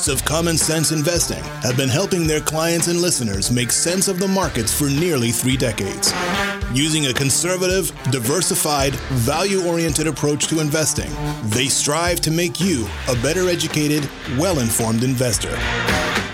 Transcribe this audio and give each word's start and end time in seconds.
hosts 0.00 0.08
of 0.08 0.24
Common 0.24 0.56
Sense 0.56 0.92
Investing 0.92 1.42
have 1.62 1.76
been 1.76 1.88
helping 1.88 2.26
their 2.26 2.40
clients 2.40 2.88
and 2.88 3.02
listeners 3.02 3.50
make 3.50 3.70
sense 3.70 4.08
of 4.08 4.18
the 4.18 4.26
markets 4.26 4.72
for 4.72 4.88
nearly 4.88 5.30
three 5.30 5.58
decades. 5.58 6.12
Using 6.72 7.06
a 7.06 7.12
conservative, 7.12 7.92
diversified, 8.10 8.94
value 9.28 9.66
oriented 9.66 10.06
approach 10.06 10.46
to 10.46 10.60
investing, 10.60 11.10
they 11.50 11.66
strive 11.66 12.20
to 12.22 12.30
make 12.30 12.60
you 12.60 12.88
a 13.08 13.14
better 13.16 13.48
educated, 13.48 14.08
well 14.38 14.60
informed 14.60 15.04
investor. 15.04 15.54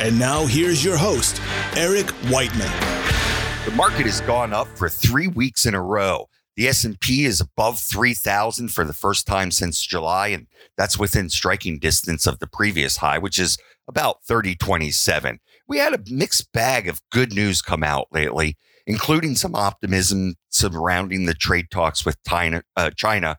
And 0.01 0.17
now 0.17 0.47
here's 0.47 0.85
your 0.85 0.97
host, 0.97 1.41
Eric 1.77 2.11
Whiteman. 2.31 2.71
The 3.65 3.73
market 3.75 4.07
has 4.07 4.21
gone 4.21 4.53
up 4.53 4.69
for 4.77 4.89
three 4.89 5.27
weeks 5.27 5.67
in 5.67 5.75
a 5.75 5.83
row. 5.83 6.29
The 6.57 6.69
S&P 6.69 7.25
is 7.25 7.41
above 7.41 7.79
3,000 7.79 8.69
for 8.69 8.85
the 8.85 8.93
first 8.93 9.27
time 9.27 9.51
since 9.51 9.85
July, 9.85 10.29
and 10.29 10.47
that's 10.77 10.99
within 10.99 11.29
striking 11.29 11.79
distance 11.79 12.27
of 12.27 12.39
the 12.39 12.47
previous 12.47 12.99
high, 12.99 13.19
which 13.19 13.39
is 13.39 13.59
about 13.87 14.25
3027. 14.27 15.39
We 15.69 15.79
had 15.79 15.93
a 15.93 16.03
mixed 16.11 16.53
bag 16.53 16.89
of 16.89 17.03
good 17.11 17.35
news 17.35 17.61
come 17.61 17.83
out 17.83 18.09
lately, 18.11 18.57
including 18.87 19.35
some 19.35 19.55
optimism 19.55 20.37
surrounding 20.49 21.27
the 21.27 21.35
trade 21.35 21.71
talks 21.71 22.07
with 22.07 22.17
China, 22.25 22.63
uh, 22.77 22.91
China 22.97 23.37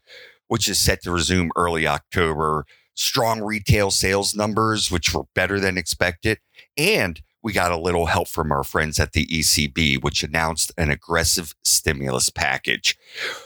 which 0.48 0.68
is 0.70 0.80
set 0.80 1.02
to 1.04 1.12
resume 1.12 1.52
early 1.56 1.88
October, 1.88 2.66
strong 2.96 3.42
retail 3.42 3.92
sales 3.92 4.36
numbers, 4.36 4.92
which 4.92 5.14
were 5.14 5.24
better 5.36 5.60
than 5.60 5.78
expected, 5.78 6.40
and 6.78 7.22
we 7.48 7.54
got 7.54 7.72
a 7.72 7.78
little 7.78 8.08
help 8.08 8.28
from 8.28 8.52
our 8.52 8.66
friends 8.66 9.00
at 9.00 9.14
the 9.14 9.26
ECB, 9.26 10.04
which 10.04 10.22
announced 10.22 10.70
an 10.78 10.90
aggressive 10.90 11.56
stimulus 11.64 12.30
package. 12.30 12.98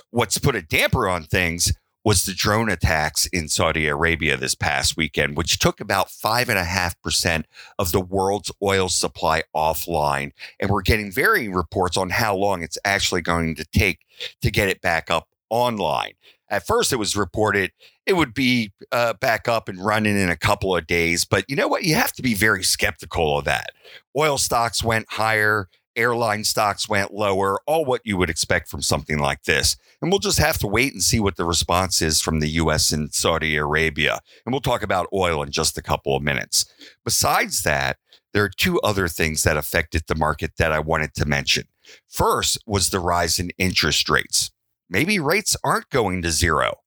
What's 0.09 0.39
put 0.39 0.55
a 0.55 0.63
damper 0.63 1.07
on 1.07 1.25
things 1.25 1.71
was 2.03 2.25
the 2.25 2.33
drone 2.33 2.67
attacks 2.67 3.27
in 3.27 3.47
Saudi 3.47 3.85
Arabia 3.85 4.37
this 4.37 4.55
past 4.55 4.97
weekend, 4.97 5.37
which 5.37 5.59
took 5.59 5.79
about 5.79 6.07
5.5% 6.07 7.43
of 7.77 7.91
the 7.91 8.01
world's 8.01 8.51
oil 8.63 8.89
supply 8.89 9.43
offline. 9.55 10.31
And 10.59 10.71
we're 10.71 10.81
getting 10.81 11.11
varying 11.11 11.53
reports 11.53 11.95
on 11.95 12.09
how 12.09 12.35
long 12.35 12.63
it's 12.63 12.79
actually 12.83 13.21
going 13.21 13.53
to 13.53 13.65
take 13.65 13.99
to 14.41 14.49
get 14.49 14.67
it 14.67 14.81
back 14.81 15.11
up 15.11 15.27
online. 15.51 16.13
At 16.51 16.67
first, 16.67 16.93
it 16.93 16.97
was 16.97 17.15
reported 17.15 17.71
it 18.05 18.13
would 18.13 18.33
be 18.33 18.73
uh, 18.91 19.13
back 19.13 19.47
up 19.47 19.69
and 19.69 19.83
running 19.83 20.19
in 20.19 20.29
a 20.29 20.35
couple 20.35 20.75
of 20.75 20.85
days. 20.85 21.23
But 21.23 21.49
you 21.49 21.55
know 21.55 21.67
what? 21.67 21.83
You 21.83 21.95
have 21.95 22.11
to 22.13 22.21
be 22.21 22.33
very 22.33 22.63
skeptical 22.63 23.37
of 23.37 23.45
that. 23.45 23.71
Oil 24.17 24.37
stocks 24.37 24.83
went 24.83 25.05
higher, 25.09 25.69
airline 25.95 26.43
stocks 26.43 26.89
went 26.89 27.13
lower, 27.13 27.59
all 27.65 27.85
what 27.85 28.01
you 28.03 28.17
would 28.17 28.29
expect 28.29 28.67
from 28.67 28.81
something 28.81 29.19
like 29.19 29.43
this. 29.43 29.77
And 30.01 30.11
we'll 30.11 30.19
just 30.19 30.39
have 30.39 30.57
to 30.59 30.67
wait 30.67 30.93
and 30.93 31.03
see 31.03 31.19
what 31.19 31.37
the 31.37 31.45
response 31.45 32.01
is 32.01 32.21
from 32.21 32.39
the 32.39 32.49
US 32.49 32.91
and 32.91 33.13
Saudi 33.13 33.55
Arabia. 33.55 34.19
And 34.45 34.53
we'll 34.53 34.61
talk 34.61 34.83
about 34.83 35.07
oil 35.13 35.43
in 35.43 35.51
just 35.51 35.77
a 35.77 35.81
couple 35.81 36.15
of 36.15 36.23
minutes. 36.23 36.65
Besides 37.05 37.63
that, 37.63 37.97
there 38.33 38.43
are 38.43 38.49
two 38.49 38.79
other 38.81 39.07
things 39.07 39.43
that 39.43 39.57
affected 39.57 40.03
the 40.07 40.15
market 40.15 40.53
that 40.57 40.71
I 40.71 40.79
wanted 40.79 41.13
to 41.15 41.25
mention. 41.25 41.65
First 42.07 42.57
was 42.65 42.89
the 42.89 42.99
rise 42.99 43.39
in 43.39 43.51
interest 43.57 44.09
rates. 44.09 44.51
Maybe 44.91 45.17
rates 45.19 45.55
aren't 45.63 45.89
going 45.89 46.21
to 46.21 46.31
zero. 46.31 46.79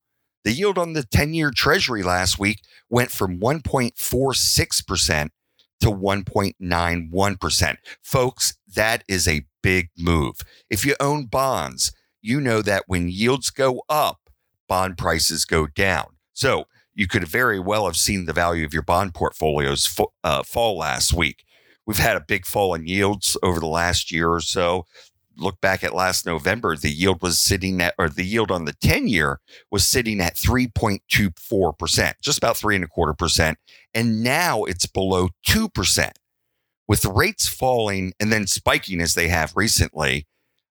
The 0.45 0.53
yield 0.53 0.77
on 0.77 0.93
the 0.93 1.05
10 1.05 1.33
year 1.33 1.51
treasury 1.51 2.03
last 2.03 2.39
week 2.39 2.61
went 2.91 3.11
from 3.11 3.41
1.46% 3.41 5.29
to 5.81 5.87
1.91%. 5.87 7.77
Folks, 8.03 8.57
that 8.75 9.05
is 9.09 9.27
a 9.27 9.47
big 9.63 9.89
move. 9.97 10.37
If 10.69 10.85
you 10.85 10.95
own 11.01 11.25
bonds, 11.27 11.93
you 12.21 12.43
know 12.43 12.61
that 12.61 12.85
when 12.87 13.09
yields 13.09 13.49
go 13.49 13.83
up, 13.89 14.29
bond 14.69 14.99
prices 14.99 15.47
go 15.47 15.67
down. 15.67 16.19
So 16.35 16.67
you 16.95 17.07
could 17.07 17.27
very 17.27 17.59
well 17.59 17.87
have 17.87 17.97
seen 17.97 18.27
the 18.27 18.35
value 18.35 18.67
of 18.67 18.75
your 18.75 18.83
bond 18.83 19.15
portfolios 19.15 19.99
uh, 20.23 20.43
fall 20.43 20.77
last 20.77 21.15
week. 21.15 21.45
We've 21.87 21.97
had 21.97 22.19
a 22.19 22.25
big 22.27 22.45
fall 22.45 22.75
in 22.75 22.87
yields 22.87 23.39
over 23.43 23.61
the 23.61 23.67
last 23.67 24.13
year 24.13 24.31
or 24.31 24.41
so 24.43 24.85
look 25.37 25.61
back 25.61 25.85
at 25.85 25.95
last 25.95 26.27
November, 26.27 26.77
the 26.77 26.91
yield 26.91 27.23
was 27.23 27.41
sitting 27.41 27.81
at, 27.81 27.95
or 27.99 28.09
the 28.09 28.25
yield 28.25 28.51
on 28.51 28.65
the 28.65 28.75
10 28.75 29.09
year 29.09 29.41
was 29.71 29.87
sitting 29.87 30.21
at 30.21 30.35
3.24%, 30.35 32.13
just 32.23 32.39
about 32.39 32.57
three 32.57 32.75
and 32.75 32.85
a 32.85 32.89
quarter 32.89 33.15
percent. 33.15 33.59
And 33.95 34.23
now 34.23 34.65
it's 34.65 34.87
below 34.87 35.29
2%. 35.47 36.11
With 36.87 37.05
rates 37.07 37.49
falling 37.49 38.13
and 38.21 38.31
then 38.31 38.47
spiking 38.47 39.01
as 39.01 39.15
they 39.15 39.29
have 39.29 39.53
recently, 39.57 40.27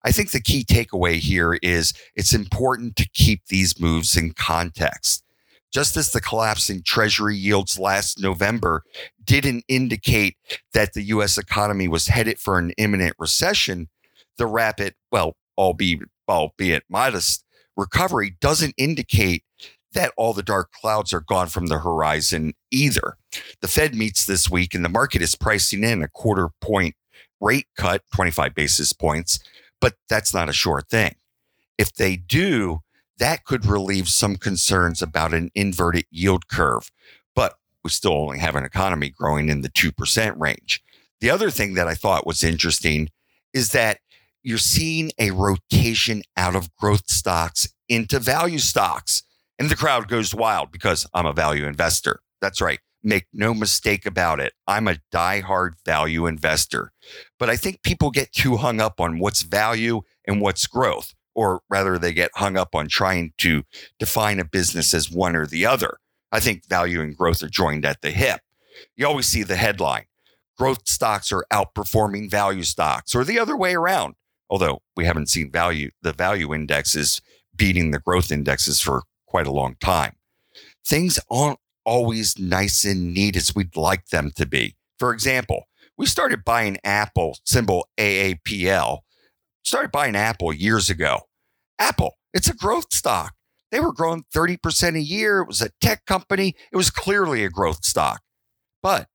I 0.05 0.11
think 0.11 0.31
the 0.31 0.41
key 0.41 0.63
takeaway 0.63 1.15
here 1.15 1.57
is 1.61 1.93
it's 2.15 2.33
important 2.33 2.95
to 2.97 3.09
keep 3.13 3.47
these 3.47 3.79
moves 3.79 4.17
in 4.17 4.33
context. 4.33 5.23
Just 5.71 5.97
as 5.97 6.11
the 6.11 6.21
collapse 6.21 6.69
in 6.69 6.83
treasury 6.83 7.35
yields 7.35 7.79
last 7.79 8.21
November 8.21 8.83
didn't 9.23 9.63
indicate 9.67 10.37
that 10.73 10.93
the 10.93 11.03
US 11.03 11.37
economy 11.37 11.87
was 11.87 12.07
headed 12.07 12.37
for 12.37 12.59
an 12.59 12.71
imminent 12.77 13.15
recession, 13.17 13.89
the 14.37 14.47
rapid, 14.47 14.95
well, 15.11 15.35
albeit, 15.57 16.83
modest 16.89 17.43
recovery 17.75 18.35
doesn't 18.39 18.73
indicate 18.77 19.43
that 19.93 20.11
all 20.17 20.33
the 20.33 20.43
dark 20.43 20.71
clouds 20.71 21.13
are 21.13 21.21
gone 21.21 21.47
from 21.47 21.67
the 21.67 21.79
horizon 21.79 22.53
either. 22.71 23.17
The 23.61 23.67
Fed 23.67 23.95
meets 23.95 24.25
this 24.25 24.49
week 24.49 24.73
and 24.73 24.83
the 24.83 24.89
market 24.89 25.21
is 25.21 25.35
pricing 25.35 25.83
in 25.83 26.03
a 26.03 26.07
quarter 26.07 26.49
point 26.61 26.95
rate 27.39 27.67
cut, 27.77 28.01
25 28.15 28.55
basis 28.55 28.93
points, 28.93 29.39
but 29.79 29.95
that's 30.09 30.33
not 30.33 30.49
a 30.49 30.53
sure 30.53 30.81
thing. 30.81 31.15
If 31.77 31.93
they 31.93 32.15
do, 32.15 32.79
that 33.17 33.45
could 33.45 33.65
relieve 33.65 34.07
some 34.07 34.37
concerns 34.37 35.01
about 35.01 35.33
an 35.33 35.51
inverted 35.53 36.05
yield 36.09 36.47
curve, 36.47 36.89
but 37.35 37.55
we 37.83 37.89
still 37.89 38.13
only 38.13 38.39
have 38.39 38.55
an 38.55 38.63
economy 38.63 39.09
growing 39.09 39.49
in 39.49 39.61
the 39.61 39.69
2% 39.69 40.39
range. 40.39 40.81
The 41.19 41.29
other 41.29 41.51
thing 41.51 41.73
that 41.75 41.87
I 41.87 41.95
thought 41.95 42.25
was 42.25 42.43
interesting 42.43 43.09
is 43.53 43.71
that 43.71 43.99
you're 44.43 44.57
seeing 44.57 45.11
a 45.17 45.31
rotation 45.31 46.21
out 46.37 46.55
of 46.55 46.75
growth 46.75 47.09
stocks 47.09 47.67
into 47.89 48.19
value 48.19 48.59
stocks. 48.59 49.23
And 49.57 49.69
the 49.69 49.75
crowd 49.75 50.07
goes 50.07 50.35
wild 50.35 50.71
because 50.71 51.07
I'm 51.13 51.25
a 51.25 51.33
value 51.33 51.65
investor. 51.65 52.19
That's 52.41 52.61
right. 52.61 52.79
Make 53.01 53.27
no 53.33 53.53
mistake 53.53 54.05
about 54.05 54.39
it. 54.39 54.53
I'm 54.67 54.87
a 54.87 54.97
die-hard 55.11 55.75
value 55.85 56.25
investor. 56.25 56.91
But 57.39 57.49
I 57.49 57.55
think 57.55 57.83
people 57.83 58.11
get 58.11 58.31
too 58.31 58.57
hung 58.57 58.79
up 58.79 58.99
on 58.99 59.19
what's 59.19 59.41
value 59.41 60.01
and 60.27 60.41
what's 60.41 60.67
growth, 60.67 61.13
or 61.35 61.61
rather, 61.69 61.97
they 61.97 62.13
get 62.13 62.31
hung 62.35 62.57
up 62.57 62.75
on 62.75 62.87
trying 62.87 63.33
to 63.39 63.63
define 63.99 64.39
a 64.39 64.45
business 64.45 64.93
as 64.93 65.11
one 65.11 65.35
or 65.35 65.45
the 65.45 65.65
other. 65.65 65.97
I 66.31 66.39
think 66.39 66.67
value 66.67 67.01
and 67.01 67.15
growth 67.15 67.43
are 67.43 67.49
joined 67.49 67.85
at 67.85 68.01
the 68.01 68.11
hip. 68.11 68.41
You 68.95 69.05
always 69.05 69.27
see 69.27 69.43
the 69.43 69.55
headline 69.55 70.05
growth 70.57 70.87
stocks 70.87 71.31
are 71.31 71.45
outperforming 71.51 72.29
value 72.29 72.63
stocks, 72.63 73.15
or 73.15 73.23
the 73.23 73.39
other 73.39 73.57
way 73.57 73.73
around 73.73 74.15
although 74.49 74.81
we 74.95 75.05
haven't 75.05 75.29
seen 75.29 75.51
value, 75.51 75.89
the 76.01 76.13
value 76.13 76.53
indexes 76.53 77.21
beating 77.55 77.91
the 77.91 77.99
growth 77.99 78.31
indexes 78.31 78.79
for 78.79 79.03
quite 79.27 79.47
a 79.47 79.51
long 79.51 79.75
time. 79.79 80.13
Things 80.85 81.19
aren't 81.29 81.59
always 81.85 82.37
nice 82.37 82.85
and 82.85 83.13
neat 83.13 83.35
as 83.35 83.55
we'd 83.55 83.75
like 83.75 84.07
them 84.07 84.31
to 84.35 84.45
be. 84.45 84.75
For 84.99 85.13
example, 85.13 85.65
we 85.97 86.05
started 86.05 86.43
buying 86.45 86.77
Apple, 86.83 87.37
symbol 87.45 87.87
AAPL, 87.97 88.99
started 89.63 89.91
buying 89.91 90.15
Apple 90.15 90.53
years 90.53 90.89
ago. 90.89 91.21
Apple, 91.79 92.17
it's 92.33 92.49
a 92.49 92.55
growth 92.55 92.93
stock. 92.93 93.33
They 93.71 93.79
were 93.79 93.93
growing 93.93 94.23
30% 94.33 94.95
a 94.95 95.01
year. 95.01 95.39
It 95.39 95.47
was 95.47 95.61
a 95.61 95.71
tech 95.81 96.05
company. 96.05 96.55
It 96.71 96.77
was 96.77 96.91
clearly 96.91 97.43
a 97.43 97.49
growth 97.49 97.83
stock. 97.83 98.21
But 98.81 99.07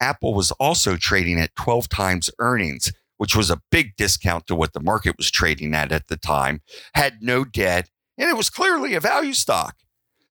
Apple 0.00 0.34
was 0.34 0.52
also 0.52 0.96
trading 0.96 1.40
at 1.40 1.56
12 1.56 1.88
times 1.88 2.30
earnings, 2.38 2.92
which 3.18 3.34
was 3.34 3.50
a 3.50 3.60
big 3.70 3.96
discount 3.96 4.46
to 4.46 4.54
what 4.54 4.72
the 4.72 4.80
market 4.80 5.16
was 5.16 5.30
trading 5.30 5.74
at 5.74 5.92
at 5.92 6.08
the 6.08 6.16
time, 6.16 6.60
had 6.94 7.22
no 7.22 7.44
debt, 7.44 7.88
and 8.18 8.28
it 8.28 8.36
was 8.36 8.50
clearly 8.50 8.94
a 8.94 9.00
value 9.00 9.32
stock. 9.32 9.76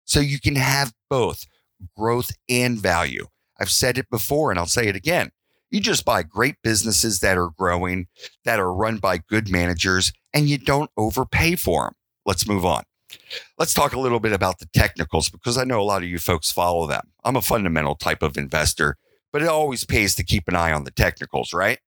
So 0.05 0.19
you 0.19 0.39
can 0.39 0.55
have 0.55 0.93
both 1.09 1.45
growth 1.97 2.31
and 2.47 2.79
value. 2.79 3.27
I've 3.59 3.71
said 3.71 3.97
it 3.97 4.09
before 4.09 4.51
and 4.51 4.59
I'll 4.59 4.65
say 4.65 4.87
it 4.87 4.95
again. 4.95 5.31
You 5.71 5.79
just 5.79 6.05
buy 6.05 6.23
great 6.23 6.55
businesses 6.63 7.19
that 7.19 7.37
are 7.37 7.49
growing, 7.57 8.07
that 8.45 8.59
are 8.59 8.73
run 8.73 8.97
by 8.97 9.17
good 9.17 9.49
managers, 9.49 10.13
and 10.33 10.47
you 10.47 10.57
don't 10.57 10.91
overpay 10.95 11.55
for 11.55 11.85
them. 11.85 11.93
Let's 12.25 12.47
move 12.47 12.65
on. 12.65 12.83
Let's 13.57 13.73
talk 13.73 13.93
a 13.93 13.99
little 13.99 14.19
bit 14.19 14.33
about 14.33 14.59
the 14.59 14.67
technicals 14.73 15.29
because 15.29 15.57
I 15.57 15.63
know 15.63 15.81
a 15.81 15.83
lot 15.83 16.03
of 16.03 16.09
you 16.09 16.19
folks 16.19 16.51
follow 16.51 16.87
them. 16.87 17.11
I'm 17.23 17.35
a 17.35 17.41
fundamental 17.41 17.95
type 17.95 18.21
of 18.21 18.37
investor, 18.37 18.97
but 19.33 19.41
it 19.41 19.47
always 19.47 19.85
pays 19.85 20.15
to 20.15 20.23
keep 20.23 20.47
an 20.47 20.55
eye 20.55 20.71
on 20.71 20.83
the 20.83 20.91
technicals, 20.91 21.53
right? 21.53 21.79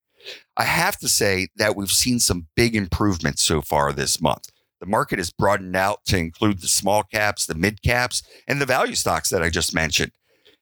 I 0.56 0.64
have 0.64 0.98
to 0.98 1.08
say 1.08 1.48
that 1.56 1.76
we've 1.76 1.90
seen 1.90 2.18
some 2.20 2.48
big 2.56 2.74
improvements 2.74 3.42
so 3.42 3.62
far 3.62 3.92
this 3.92 4.20
month. 4.20 4.48
The 4.80 4.86
market 4.86 5.18
has 5.18 5.30
broadened 5.30 5.76
out 5.76 6.04
to 6.06 6.16
include 6.16 6.60
the 6.60 6.68
small 6.68 7.02
caps, 7.02 7.46
the 7.46 7.54
mid 7.54 7.82
caps, 7.82 8.22
and 8.46 8.60
the 8.60 8.66
value 8.66 8.94
stocks 8.94 9.30
that 9.30 9.42
I 9.42 9.50
just 9.50 9.74
mentioned. 9.74 10.12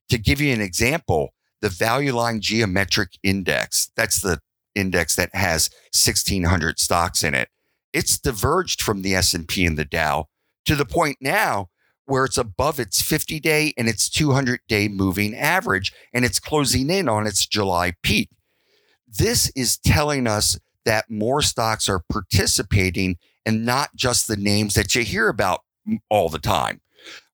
To 0.08 0.18
give 0.18 0.40
you 0.40 0.52
an 0.52 0.60
example, 0.60 1.34
the 1.60 1.68
value 1.68 2.14
line 2.14 2.40
geometric 2.40 3.10
index, 3.22 3.90
that's 3.96 4.20
the 4.20 4.40
index 4.74 5.16
that 5.16 5.34
has 5.34 5.70
1600 5.92 6.78
stocks 6.78 7.22
in 7.22 7.34
it. 7.34 7.48
It's 7.92 8.18
diverged 8.18 8.82
from 8.82 9.02
the 9.02 9.14
S&P 9.14 9.66
and 9.66 9.78
the 9.78 9.84
Dow 9.84 10.26
to 10.66 10.76
the 10.76 10.84
point 10.84 11.18
now 11.20 11.68
where 12.06 12.24
it's 12.24 12.38
above 12.38 12.78
its 12.78 13.02
50 13.02 13.40
day 13.40 13.72
and 13.76 13.88
its 13.88 14.08
200 14.08 14.60
day 14.68 14.88
moving 14.88 15.34
average, 15.34 15.92
and 16.12 16.24
it's 16.24 16.40
closing 16.40 16.88
in 16.88 17.08
on 17.08 17.26
its 17.26 17.46
July 17.46 17.94
peak. 18.02 18.30
This 19.18 19.50
is 19.54 19.78
telling 19.78 20.26
us 20.26 20.58
that 20.84 21.10
more 21.10 21.42
stocks 21.42 21.88
are 21.88 22.02
participating 22.10 23.16
and 23.44 23.64
not 23.64 23.94
just 23.94 24.28
the 24.28 24.36
names 24.36 24.74
that 24.74 24.94
you 24.94 25.02
hear 25.02 25.28
about 25.28 25.62
all 26.10 26.28
the 26.28 26.38
time. 26.38 26.80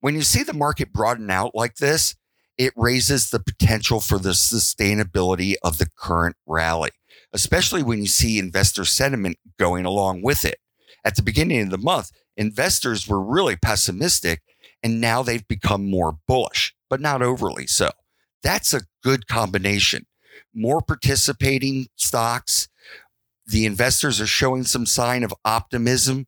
When 0.01 0.15
you 0.15 0.23
see 0.23 0.43
the 0.43 0.53
market 0.53 0.93
broaden 0.93 1.31
out 1.31 1.55
like 1.55 1.77
this, 1.77 2.15
it 2.59 2.73
raises 2.77 3.31
the 3.31 3.41
potential 3.41 4.01
for 4.01 4.19
the 4.19 4.31
sustainability 4.31 5.55
of 5.63 5.79
the 5.79 5.89
current 5.99 6.37
rally, 6.47 6.91
especially 7.33 7.83
when 7.83 8.01
you 8.01 8.09
see 8.09 8.39
investor 8.39 8.85
sentiment 8.85 9.39
going 9.59 9.85
along 9.85 10.23
with 10.23 10.45
it. 10.45 10.59
At 11.05 11.17
the 11.17 11.23
beginning 11.23 11.63
of 11.63 11.71
the 11.71 11.79
month, 11.79 12.11
investors 12.37 13.09
were 13.09 13.23
really 13.23 13.57
pessimistic 13.57 14.43
and 14.83 15.01
now 15.01 15.23
they've 15.23 15.47
become 15.47 15.91
more 15.91 16.19
bullish, 16.29 16.75
but 16.91 17.01
not 17.01 17.23
overly 17.23 17.67
so. 17.67 17.91
That's 18.43 18.75
a 18.75 18.83
good 19.03 19.27
combination. 19.27 20.07
More 20.55 20.81
participating 20.81 21.89
stocks. 21.97 22.69
The 23.47 23.67
investors 23.67 24.21
are 24.21 24.27
showing 24.27 24.65
some 24.65 24.87
sign 24.87 25.25
of 25.25 25.35
optimism. 25.45 26.27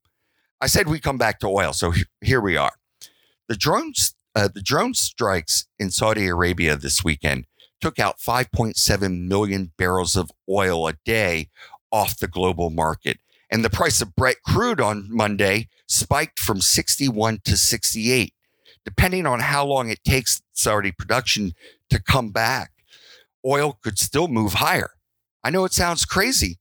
I 0.61 0.67
said 0.67 0.89
we 0.89 1.01
come 1.01 1.19
back 1.19 1.41
to 1.41 1.47
oil, 1.47 1.73
so 1.73 1.93
here 2.21 2.41
we 2.41 2.57
are. 2.57 2.73
The 3.49 3.57
drones, 3.57 4.15
uh, 4.35 4.49
the 4.53 4.63
drone 4.63 4.95
strikes 4.95 5.67
in 5.79 5.91
Saudi 5.91 6.27
Arabia 6.27 6.77
this 6.77 7.05
weekend 7.05 7.47
took 7.81 7.99
out 7.99 8.19
5.7 8.19 9.29
million 9.29 9.73
barrels 9.77 10.17
of 10.17 10.31
oil 10.49 10.89
a 10.89 10.95
day 11.05 11.51
off 11.93 12.19
the 12.19 12.29
global 12.29 12.71
market. 12.71 13.19
And 13.51 13.65
the 13.65 13.71
price 13.71 14.01
of 14.01 14.17
Brent 14.17 14.39
crude 14.45 14.81
on 14.81 15.09
Monday 15.11 15.69
spiked 15.87 16.41
from 16.41 16.61
61 16.61 17.41
to 17.45 17.57
68 17.57 18.35
depending 18.85 19.27
on 19.27 19.41
how 19.41 19.65
long 19.65 19.91
it 19.91 20.05
takes 20.05 20.43
Saudi 20.53 20.93
production 20.93 21.53
to 21.91 22.01
come 22.01 22.31
back, 22.31 22.73
oil 23.47 23.79
could 23.83 23.99
still 23.99 24.29
move 24.29 24.55
higher. 24.55 24.91
I 25.43 25.51
know 25.51 25.65
it 25.65 25.73
sounds 25.73 26.05
crazy, 26.05 26.59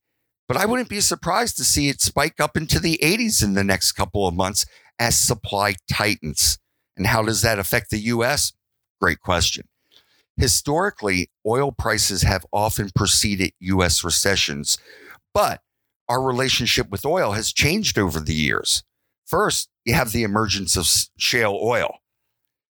but 0.47 0.57
I 0.57 0.65
wouldn't 0.65 0.89
be 0.89 1.01
surprised 1.01 1.57
to 1.57 1.63
see 1.63 1.89
it 1.89 2.01
spike 2.01 2.39
up 2.39 2.57
into 2.57 2.79
the 2.79 2.99
80s 3.01 3.43
in 3.43 3.53
the 3.53 3.63
next 3.63 3.93
couple 3.93 4.27
of 4.27 4.35
months 4.35 4.65
as 4.99 5.19
supply 5.19 5.75
tightens. 5.91 6.59
And 6.97 7.07
how 7.07 7.23
does 7.23 7.41
that 7.41 7.59
affect 7.59 7.89
the 7.89 7.99
US? 7.99 8.53
Great 8.99 9.19
question. 9.19 9.67
Historically, 10.37 11.29
oil 11.45 11.71
prices 11.71 12.23
have 12.23 12.45
often 12.51 12.89
preceded 12.95 13.53
US 13.59 14.03
recessions, 14.03 14.77
but 15.33 15.61
our 16.09 16.21
relationship 16.21 16.89
with 16.89 17.05
oil 17.05 17.31
has 17.31 17.53
changed 17.53 17.97
over 17.97 18.19
the 18.19 18.33
years. 18.33 18.83
First, 19.25 19.69
you 19.85 19.93
have 19.93 20.11
the 20.11 20.23
emergence 20.23 20.75
of 20.75 20.87
shale 21.17 21.57
oil. 21.61 21.99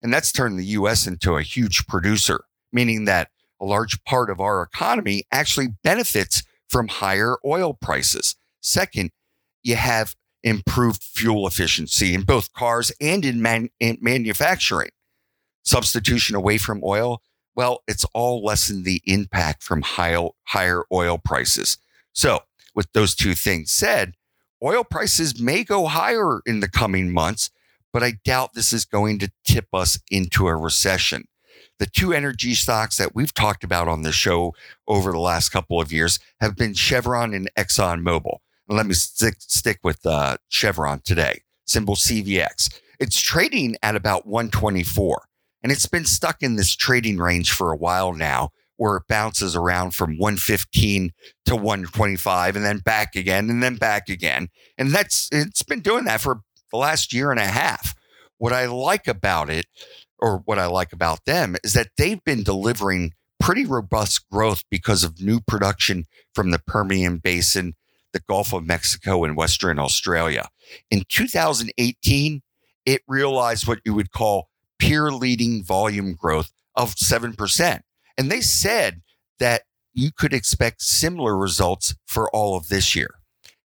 And 0.02 0.12
that's 0.12 0.32
turned 0.32 0.58
the 0.58 0.66
US 0.66 1.06
into 1.06 1.36
a 1.36 1.42
huge 1.42 1.86
producer, 1.86 2.44
meaning 2.72 3.04
that 3.04 3.30
a 3.62 3.66
large 3.66 4.02
part 4.04 4.28
of 4.28 4.40
our 4.40 4.62
economy 4.62 5.24
actually 5.32 5.68
benefits 5.84 6.42
from 6.68 6.88
higher 6.88 7.36
oil 7.44 7.74
prices. 7.74 8.36
Second, 8.60 9.10
you 9.62 9.76
have 9.76 10.14
improved 10.42 11.02
fuel 11.02 11.46
efficiency 11.46 12.14
in 12.14 12.22
both 12.22 12.52
cars 12.52 12.90
and 13.00 13.24
in, 13.24 13.40
man- 13.40 13.70
in 13.78 13.96
manufacturing. 14.00 14.90
Substitution 15.64 16.34
away 16.34 16.58
from 16.58 16.82
oil, 16.84 17.22
well, 17.54 17.82
it's 17.86 18.04
all 18.14 18.42
lessened 18.44 18.84
the 18.84 19.00
impact 19.04 19.62
from 19.62 19.82
high, 19.82 20.16
higher 20.48 20.82
oil 20.92 21.18
prices. 21.18 21.78
So, 22.12 22.40
with 22.74 22.90
those 22.92 23.14
two 23.14 23.34
things 23.34 23.70
said, 23.70 24.14
oil 24.62 24.82
prices 24.82 25.40
may 25.40 25.62
go 25.62 25.86
higher 25.86 26.40
in 26.46 26.60
the 26.60 26.68
coming 26.68 27.12
months 27.12 27.50
but 27.92 28.02
I 28.02 28.14
doubt 28.24 28.54
this 28.54 28.72
is 28.72 28.84
going 28.84 29.18
to 29.18 29.30
tip 29.44 29.66
us 29.72 29.98
into 30.10 30.48
a 30.48 30.56
recession. 30.56 31.24
The 31.82 31.90
two 31.90 32.12
energy 32.12 32.54
stocks 32.54 32.96
that 32.98 33.12
we've 33.12 33.34
talked 33.34 33.64
about 33.64 33.88
on 33.88 34.02
the 34.02 34.12
show 34.12 34.54
over 34.86 35.10
the 35.10 35.18
last 35.18 35.48
couple 35.48 35.80
of 35.80 35.90
years 35.90 36.20
have 36.40 36.54
been 36.54 36.74
Chevron 36.74 37.34
and 37.34 37.50
ExxonMobil. 37.58 38.36
And 38.68 38.76
let 38.76 38.86
me 38.86 38.94
stick, 38.94 39.34
stick 39.40 39.80
with 39.82 40.06
uh, 40.06 40.36
Chevron 40.48 41.00
today, 41.00 41.40
symbol 41.66 41.96
CVX. 41.96 42.72
It's 43.00 43.20
trading 43.20 43.74
at 43.82 43.96
about 43.96 44.28
124, 44.28 45.24
and 45.64 45.72
it's 45.72 45.86
been 45.86 46.04
stuck 46.04 46.40
in 46.40 46.54
this 46.54 46.72
trading 46.76 47.18
range 47.18 47.50
for 47.50 47.72
a 47.72 47.76
while 47.76 48.12
now 48.12 48.50
where 48.76 48.98
it 48.98 49.08
bounces 49.08 49.56
around 49.56 49.90
from 49.90 50.18
115 50.18 51.10
to 51.46 51.56
125 51.56 52.54
and 52.54 52.64
then 52.64 52.78
back 52.78 53.16
again 53.16 53.50
and 53.50 53.60
then 53.60 53.74
back 53.74 54.08
again. 54.08 54.50
And 54.78 54.92
that's 54.92 55.28
it's 55.32 55.64
been 55.64 55.80
doing 55.80 56.04
that 56.04 56.20
for 56.20 56.42
the 56.70 56.78
last 56.78 57.12
year 57.12 57.32
and 57.32 57.40
a 57.40 57.44
half. 57.44 57.96
What 58.38 58.52
I 58.52 58.66
like 58.66 59.08
about 59.08 59.50
it, 59.50 59.66
or 60.22 60.38
what 60.44 60.58
I 60.58 60.66
like 60.66 60.92
about 60.92 61.24
them, 61.26 61.56
is 61.64 61.74
that 61.74 61.90
they've 61.98 62.22
been 62.24 62.44
delivering 62.44 63.12
pretty 63.40 63.66
robust 63.66 64.30
growth 64.30 64.62
because 64.70 65.02
of 65.02 65.20
new 65.20 65.40
production 65.40 66.04
from 66.32 66.52
the 66.52 66.60
Permian 66.60 67.18
Basin, 67.18 67.74
the 68.12 68.22
Gulf 68.28 68.52
of 68.52 68.64
Mexico, 68.64 69.24
and 69.24 69.36
Western 69.36 69.80
Australia. 69.80 70.48
In 70.92 71.02
2018, 71.08 72.40
it 72.86 73.02
realized 73.08 73.66
what 73.66 73.80
you 73.84 73.94
would 73.94 74.12
call 74.12 74.48
peer 74.78 75.10
leading 75.10 75.64
volume 75.64 76.14
growth 76.14 76.52
of 76.76 76.94
7%. 76.94 77.80
And 78.16 78.30
they 78.30 78.40
said 78.40 79.02
that 79.40 79.62
you 79.92 80.10
could 80.16 80.32
expect 80.32 80.82
similar 80.82 81.36
results 81.36 81.96
for 82.06 82.30
all 82.30 82.56
of 82.56 82.68
this 82.68 82.94
year. 82.94 83.16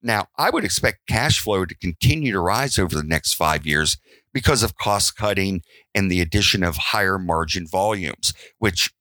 Now, 0.02 0.28
I 0.38 0.50
would 0.50 0.64
expect 0.64 1.06
cash 1.08 1.40
flow 1.40 1.64
to 1.64 1.74
continue 1.74 2.32
to 2.32 2.40
rise 2.40 2.78
over 2.78 2.94
the 2.96 3.02
next 3.02 3.34
five 3.34 3.66
years 3.66 3.98
because 4.36 4.62
of 4.62 4.76
cost 4.76 5.16
cutting 5.16 5.62
and 5.94 6.10
the 6.10 6.20
addition 6.20 6.62
of 6.62 6.76
higher 6.76 7.18
margin 7.18 7.66
volumes, 7.66 8.34
which 8.58 8.92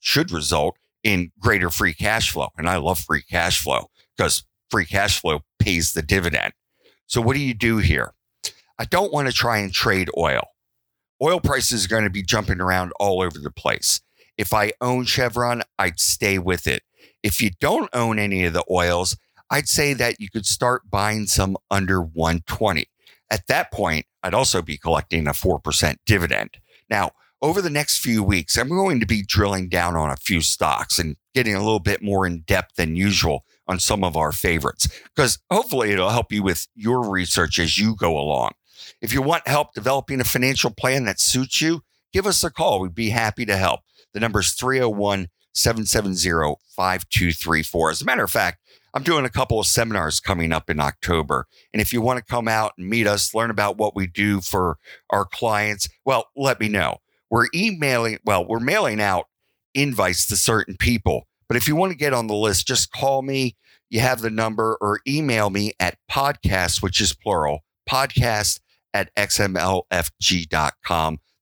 should 0.00 0.32
result 0.32 0.78
in 1.04 1.30
greater 1.38 1.68
free 1.68 1.92
cash 1.92 2.30
flow. 2.30 2.48
And 2.56 2.66
I 2.66 2.78
love 2.78 2.98
free 2.98 3.20
cash 3.20 3.62
flow 3.62 3.90
because 4.16 4.44
free 4.70 4.86
cash 4.86 5.20
flow 5.20 5.40
pays 5.58 5.92
the 5.92 6.00
dividend. 6.00 6.54
So, 7.06 7.20
what 7.20 7.34
do 7.34 7.40
you 7.40 7.52
do 7.52 7.76
here? 7.76 8.14
I 8.78 8.86
don't 8.86 9.12
want 9.12 9.28
to 9.28 9.34
try 9.34 9.58
and 9.58 9.70
trade 9.70 10.08
oil. 10.16 10.40
Oil 11.22 11.38
prices 11.38 11.84
are 11.84 11.88
going 11.88 12.04
to 12.04 12.10
be 12.10 12.22
jumping 12.22 12.58
around 12.58 12.92
all 12.98 13.20
over 13.20 13.38
the 13.38 13.50
place. 13.50 14.00
If 14.38 14.54
I 14.54 14.72
own 14.80 15.04
Chevron, 15.04 15.64
I'd 15.78 16.00
stay 16.00 16.38
with 16.38 16.66
it. 16.66 16.82
If 17.22 17.42
you 17.42 17.50
don't 17.60 17.90
own 17.92 18.18
any 18.18 18.46
of 18.46 18.54
the 18.54 18.64
oils, 18.70 19.18
I'd 19.50 19.68
say 19.68 19.92
that 19.92 20.18
you 20.18 20.30
could 20.30 20.46
start 20.46 20.88
buying 20.88 21.26
some 21.26 21.58
under 21.70 22.00
120. 22.00 22.88
At 23.30 23.46
that 23.48 23.70
point, 23.70 24.06
I'd 24.22 24.34
also 24.34 24.62
be 24.62 24.78
collecting 24.78 25.26
a 25.26 25.32
4% 25.32 25.96
dividend. 26.06 26.58
Now, 26.88 27.12
over 27.40 27.62
the 27.62 27.70
next 27.70 27.98
few 27.98 28.22
weeks, 28.22 28.56
I'm 28.56 28.68
going 28.68 28.98
to 29.00 29.06
be 29.06 29.22
drilling 29.22 29.68
down 29.68 29.96
on 29.96 30.10
a 30.10 30.16
few 30.16 30.40
stocks 30.40 30.98
and 30.98 31.16
getting 31.34 31.54
a 31.54 31.62
little 31.62 31.78
bit 31.78 32.02
more 32.02 32.26
in 32.26 32.40
depth 32.40 32.76
than 32.76 32.96
usual 32.96 33.44
on 33.68 33.78
some 33.78 34.02
of 34.02 34.16
our 34.16 34.32
favorites, 34.32 34.88
because 35.14 35.38
hopefully 35.50 35.92
it'll 35.92 36.10
help 36.10 36.32
you 36.32 36.42
with 36.42 36.66
your 36.74 37.08
research 37.08 37.58
as 37.58 37.78
you 37.78 37.94
go 37.94 38.18
along. 38.18 38.52
If 39.00 39.12
you 39.12 39.22
want 39.22 39.46
help 39.46 39.74
developing 39.74 40.20
a 40.20 40.24
financial 40.24 40.70
plan 40.70 41.04
that 41.04 41.20
suits 41.20 41.60
you, 41.60 41.82
give 42.12 42.26
us 42.26 42.42
a 42.42 42.50
call. 42.50 42.80
We'd 42.80 42.94
be 42.94 43.10
happy 43.10 43.44
to 43.46 43.56
help. 43.56 43.80
The 44.14 44.20
number 44.20 44.40
is 44.40 44.52
301 44.54 45.28
770 45.54 46.56
5234. 46.74 47.90
As 47.90 48.02
a 48.02 48.04
matter 48.04 48.24
of 48.24 48.30
fact, 48.30 48.58
I'm 48.94 49.02
doing 49.02 49.24
a 49.24 49.30
couple 49.30 49.60
of 49.60 49.66
seminars 49.66 50.20
coming 50.20 50.52
up 50.52 50.70
in 50.70 50.80
October. 50.80 51.46
And 51.72 51.80
if 51.82 51.92
you 51.92 52.00
want 52.00 52.18
to 52.18 52.24
come 52.24 52.48
out 52.48 52.72
and 52.78 52.88
meet 52.88 53.06
us, 53.06 53.34
learn 53.34 53.50
about 53.50 53.76
what 53.76 53.94
we 53.94 54.06
do 54.06 54.40
for 54.40 54.78
our 55.10 55.24
clients, 55.24 55.88
well, 56.04 56.28
let 56.36 56.58
me 56.60 56.68
know. 56.68 56.98
We're 57.30 57.48
emailing, 57.54 58.18
well, 58.24 58.46
we're 58.46 58.60
mailing 58.60 59.00
out 59.00 59.26
invites 59.74 60.26
to 60.26 60.36
certain 60.36 60.76
people. 60.78 61.26
But 61.48 61.56
if 61.56 61.68
you 61.68 61.76
want 61.76 61.92
to 61.92 61.98
get 61.98 62.14
on 62.14 62.26
the 62.26 62.34
list, 62.34 62.66
just 62.66 62.90
call 62.92 63.22
me. 63.22 63.56
You 63.90 64.00
have 64.00 64.20
the 64.20 64.30
number 64.30 64.76
or 64.80 65.00
email 65.06 65.48
me 65.50 65.72
at 65.80 65.98
podcast, 66.10 66.82
which 66.82 67.00
is 67.00 67.14
plural, 67.14 67.60
podcast 67.88 68.60
at 68.92 69.14
xmlfg.com. 69.16 69.58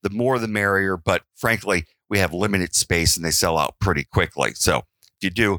The 0.03 0.11
more 0.11 0.39
the 0.39 0.47
merrier, 0.47 0.97
but 0.97 1.23
frankly, 1.35 1.87
we 2.09 2.19
have 2.19 2.33
limited 2.33 2.75
space 2.75 3.17
and 3.17 3.25
they 3.25 3.33
sell 3.33 3.59
out 3.59 3.75
pretty 3.81 4.05
quickly. 4.05 4.53
So 4.55 4.79
if 4.79 5.23
you 5.23 5.31
do, 5.31 5.59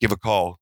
give 0.00 0.12
a 0.12 0.16
call, 0.16 0.60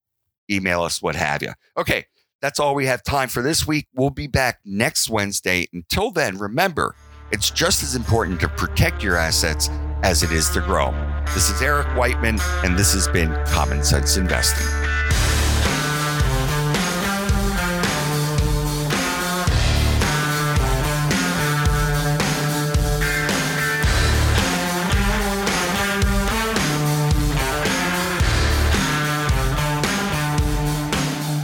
email 0.49 0.81
us, 0.83 1.01
what 1.01 1.15
have 1.15 1.41
you. 1.41 1.53
Okay, 1.77 2.05
that's 2.41 2.59
all 2.59 2.75
we 2.75 2.85
have 2.85 3.03
time 3.03 3.29
for 3.29 3.41
this 3.41 3.67
week. 3.67 3.87
We'll 3.95 4.09
be 4.09 4.27
back 4.27 4.59
next 4.65 5.09
Wednesday. 5.09 5.67
Until 5.73 6.11
then, 6.11 6.37
remember, 6.37 6.95
it's 7.31 7.49
just 7.49 7.83
as 7.83 7.95
important 7.95 8.39
to 8.41 8.47
protect 8.47 9.03
your 9.03 9.17
assets 9.17 9.69
as 10.03 10.23
it 10.23 10.31
is 10.31 10.49
to 10.51 10.61
grow. 10.61 10.91
This 11.33 11.49
is 11.49 11.61
Eric 11.61 11.87
Whiteman, 11.97 12.37
and 12.63 12.77
this 12.77 12.93
has 12.93 13.07
been 13.07 13.33
Common 13.47 13.83
Sense 13.83 14.17
Investing. 14.17 15.34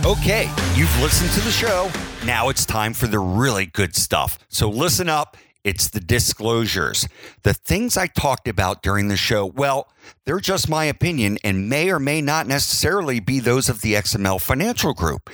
Okay, 0.03 0.49
you've 0.73 0.99
listened 0.99 1.29
to 1.33 1.41
the 1.41 1.51
show. 1.51 1.91
Now 2.25 2.49
it's 2.49 2.65
time 2.65 2.91
for 2.91 3.05
the 3.05 3.19
really 3.19 3.67
good 3.67 3.95
stuff. 3.95 4.39
So 4.49 4.67
listen 4.67 5.07
up. 5.07 5.37
It's 5.63 5.89
the 5.89 5.99
disclosures. 5.99 7.07
The 7.43 7.53
things 7.53 7.97
I 7.97 8.07
talked 8.07 8.47
about 8.47 8.81
during 8.81 9.09
the 9.09 9.15
show, 9.15 9.45
well, 9.45 9.89
they're 10.25 10.39
just 10.39 10.69
my 10.69 10.85
opinion 10.85 11.37
and 11.43 11.69
may 11.69 11.89
or 11.89 11.99
may 11.99 12.21
not 12.21 12.47
necessarily 12.47 13.19
be 13.19 13.39
those 13.39 13.69
of 13.69 13.81
the 13.81 13.93
XML 13.93 14.39
Financial 14.39 14.93
Group. 14.93 15.29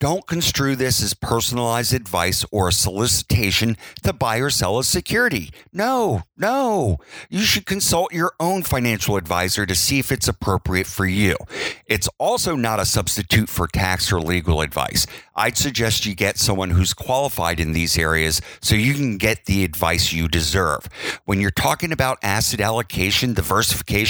Don't 0.00 0.26
construe 0.26 0.76
this 0.76 1.02
as 1.02 1.12
personalized 1.12 1.92
advice 1.92 2.44
or 2.50 2.68
a 2.68 2.72
solicitation 2.72 3.76
to 4.02 4.14
buy 4.14 4.38
or 4.38 4.48
sell 4.48 4.78
a 4.78 4.84
security. 4.84 5.50
No, 5.72 6.22
no. 6.38 6.98
You 7.28 7.42
should 7.42 7.66
consult 7.66 8.14
your 8.14 8.32
own 8.40 8.62
financial 8.62 9.16
advisor 9.16 9.66
to 9.66 9.74
see 9.74 9.98
if 9.98 10.10
it's 10.10 10.26
appropriate 10.26 10.86
for 10.86 11.04
you. 11.04 11.36
It's 11.86 12.08
also 12.18 12.56
not 12.56 12.80
a 12.80 12.86
substitute 12.86 13.50
for 13.50 13.66
tax 13.66 14.10
or 14.10 14.20
legal 14.20 14.62
advice. 14.62 15.06
I'd 15.36 15.58
suggest 15.58 16.06
you 16.06 16.14
get 16.14 16.38
someone 16.38 16.70
who's 16.70 16.94
qualified 16.94 17.60
in 17.60 17.72
these 17.72 17.98
areas 17.98 18.40
so 18.60 18.74
you 18.74 18.94
can 18.94 19.16
get 19.16 19.44
the 19.44 19.64
advice 19.64 20.12
you 20.12 20.28
deserve. 20.28 20.88
When 21.24 21.40
you're 21.40 21.50
talking 21.50 21.92
about 21.92 22.18
asset 22.22 22.60
allocation, 22.60 23.34
diversification, 23.34 24.09